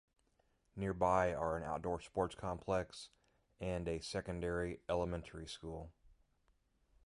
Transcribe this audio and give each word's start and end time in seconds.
Nearby 0.75 1.31
are 1.35 1.57
an 1.57 1.63
outdoor 1.63 1.99
sports 2.01 2.33
complex 2.33 3.09
and 3.59 3.87
a 3.87 3.99
second 3.99 4.43
elementary 4.89 5.45
school. 5.45 5.91